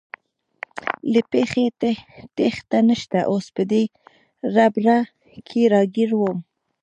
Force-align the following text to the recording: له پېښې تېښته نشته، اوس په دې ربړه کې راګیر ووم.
له 1.11 1.21
پېښې 1.31 1.65
تېښته 2.35 2.77
نشته، 2.87 3.19
اوس 3.31 3.45
په 3.55 3.63
دې 3.71 3.83
ربړه 4.55 4.97
کې 5.47 5.61
راګیر 5.73 6.09
ووم. 6.15 6.39